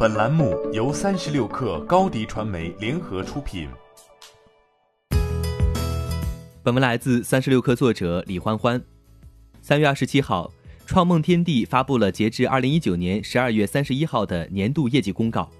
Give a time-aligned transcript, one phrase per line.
[0.00, 3.68] 本栏目由三十六氪高低传媒联合出品。
[6.62, 8.80] 本文来自三十六氪作者李欢欢。
[9.60, 10.52] 三月二十七号，
[10.86, 15.50] 创梦天地发布了截至二零一九年十二月三十一号的年度业绩公告。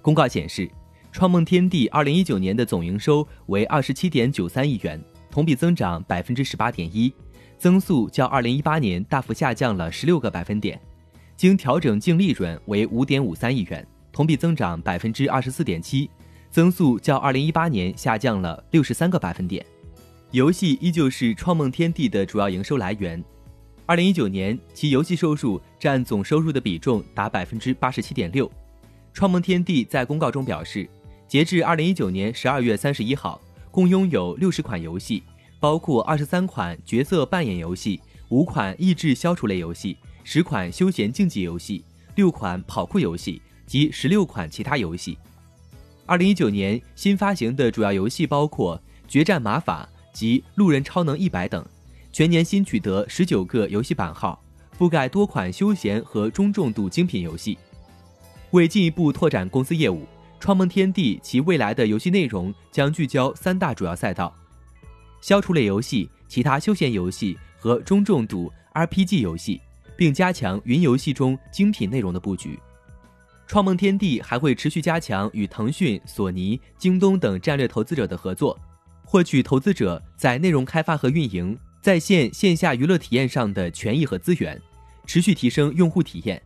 [0.00, 0.70] 公告显示，
[1.10, 5.02] 创梦天地二零一九年的总营收为二十七点九三亿元，
[5.32, 7.12] 同比增长百分之十八点一，
[7.58, 10.80] 增速较二零一八年大幅下降了十六个百分点。
[11.40, 16.10] 经调整净利润为五点五三亿元，同比增长百分之二十四点七，
[16.50, 19.64] 增速较二零一八年下降了六十三个百分点。
[20.32, 23.24] 游戏依旧是创梦天地的主要营收来源。
[23.86, 28.52] 二零一九年，其游戏收入占总收入的比重达百分之八十七点六。
[29.14, 30.86] 创梦天地在公告中表示，
[31.26, 35.22] 截至二零一九年十二月三十一号，共拥有六十款游戏，
[35.58, 37.98] 包括二十三款角色扮演游戏，
[38.28, 39.96] 五款益智消除类游戏。
[40.22, 41.84] 十款休闲竞技游戏，
[42.14, 45.18] 六款跑酷游戏及十六款其他游戏。
[46.06, 48.76] 二零一九年新发行的主要游戏包括
[49.08, 51.64] 《决战马法》及《路人超能一百》等，
[52.12, 54.42] 全年新取得十九个游戏版号，
[54.76, 57.56] 覆盖多款休闲和中重度精品游戏。
[58.50, 60.04] 为进一步拓展公司业务，
[60.40, 64.36] 创梦天地其未来的游戏内容将聚焦三大主要赛道：
[65.20, 69.60] 消除类游戏、其他休闲游戏和中重度 RPG 游戏。
[70.00, 72.58] 并加强云游戏中精品内容的布局。
[73.46, 78.58] 创梦天地还会持续加强与腾讯、索尼、京东等战略投资者的合作，
[79.04, 84.58] 获取投资者在内容开发和运营、在线线下娱乐体验上的权益和资源，
[85.04, 86.40] 持续提升用户体验。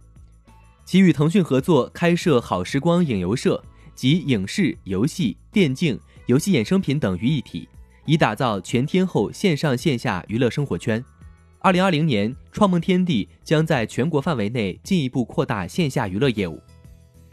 [0.84, 3.62] 其与腾讯合作开设好时光影游社
[3.94, 7.68] 及影视、游戏、电竞、游戏衍生品等于一体，
[8.04, 11.04] 以打造全天候线上线下娱乐生活圈。
[11.64, 16.62] 二零二零年，创梦天地将在全国范围内进一步扩大线下娱乐业务。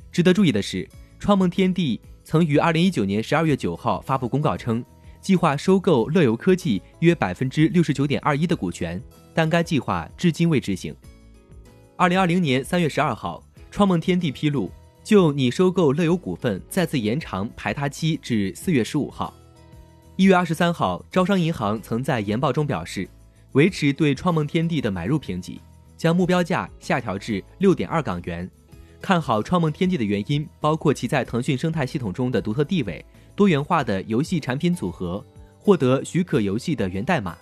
[0.09, 0.87] 值得注意的是，
[1.19, 4.81] 创梦天地曾于二零一九年十二月九号发布公告称，
[5.19, 9.03] 计划收购乐游科技约百分之六十九点二一的股权，
[9.33, 10.95] 但该计划至今未执行。
[11.97, 14.71] 二零二零年三月十二号，创梦天地披露，
[15.03, 19.33] 就拟收购乐游股份再次延长排他期至四月十五号。
[20.15, 23.05] 一月二十三号，招商银行曾在研报中表示。
[23.53, 25.59] 维持对创梦天地的买入评级，
[25.97, 28.49] 将目标价下调至六点二港元。
[29.01, 33.03] 看好创梦天地的原因包括其在腾讯生态系统中的独特地位、
[33.35, 35.23] 多元化的游戏产品组合、
[35.57, 37.35] 获得许可游戏的源代码。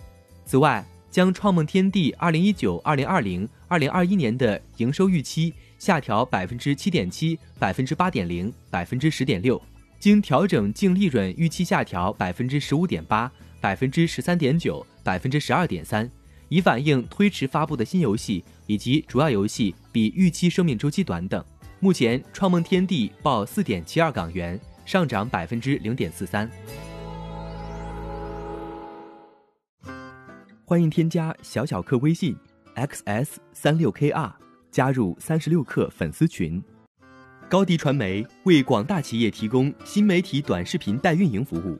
[0.45, 9.61] 此外，将创梦天地二零一九、二零二零、二零二一年的营收预期下调百分之七点七、百分之八点零、百分之十点六，
[9.99, 13.31] 经调整净利润预期下调百分之十五点八。
[13.61, 16.09] 百分之十三点九，百分之十二点三，
[16.47, 21.43] 以反映推迟发布的新游戏以及主要游戏比预期生命周期短等。
[21.81, 26.49] 目前，创梦天地报四点七二港元，上涨百分之零点四三。
[30.63, 32.35] 欢迎添加小小客微信
[32.75, 34.31] xs 三六 kr，
[34.71, 36.61] 加入三十六氪粉丝群。
[37.49, 41.79] 高迪传媒为广大企业提供新媒体短视频代运营服务。